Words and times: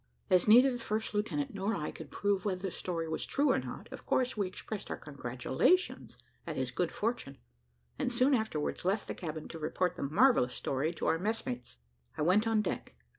As 0.31 0.47
neither 0.47 0.71
the 0.71 0.79
first 0.79 1.13
lieutenant 1.13 1.53
nor 1.53 1.75
I 1.75 1.91
could 1.91 2.09
prove 2.09 2.43
whether 2.43 2.59
the 2.63 2.71
story 2.71 3.07
was 3.07 3.23
true 3.23 3.51
or 3.51 3.59
not, 3.59 3.87
of 3.93 4.03
course 4.03 4.35
we 4.35 4.47
expressed 4.47 4.89
our 4.89 4.97
congratulations 4.97 6.17
at 6.47 6.55
his 6.55 6.71
good 6.71 6.91
fortune, 6.91 7.37
and 7.99 8.11
soon 8.11 8.33
afterwards 8.33 8.83
left 8.83 9.07
the 9.07 9.13
cabin 9.13 9.47
to 9.49 9.59
report 9.59 9.97
the 9.97 10.01
marvellous 10.01 10.55
story 10.55 10.91
to 10.95 11.05
our 11.05 11.19
messmates. 11.19 11.77
I 12.17 12.23
went 12.23 12.47
on 12.47 12.63
deck. 12.63 12.95